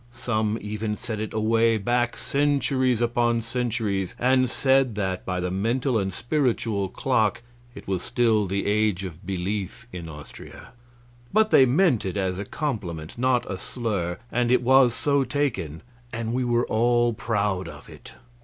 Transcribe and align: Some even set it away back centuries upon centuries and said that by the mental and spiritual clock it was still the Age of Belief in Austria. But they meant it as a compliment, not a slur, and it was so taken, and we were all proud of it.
Some 0.15 0.57
even 0.61 0.95
set 0.97 1.19
it 1.19 1.31
away 1.31 1.77
back 1.77 2.17
centuries 2.17 3.01
upon 3.03 3.43
centuries 3.43 4.15
and 4.17 4.49
said 4.49 4.95
that 4.95 5.27
by 5.27 5.39
the 5.39 5.51
mental 5.51 5.99
and 5.99 6.11
spiritual 6.11 6.89
clock 6.89 7.43
it 7.75 7.87
was 7.87 8.01
still 8.01 8.47
the 8.47 8.65
Age 8.65 9.03
of 9.03 9.23
Belief 9.27 9.85
in 9.93 10.09
Austria. 10.09 10.69
But 11.31 11.51
they 11.51 11.67
meant 11.67 12.03
it 12.03 12.17
as 12.17 12.39
a 12.39 12.45
compliment, 12.45 13.15
not 13.15 13.45
a 13.45 13.59
slur, 13.59 14.17
and 14.31 14.51
it 14.51 14.63
was 14.63 14.95
so 14.95 15.23
taken, 15.23 15.83
and 16.11 16.33
we 16.33 16.43
were 16.43 16.65
all 16.65 17.13
proud 17.13 17.67
of 17.67 17.87
it. 17.87 18.13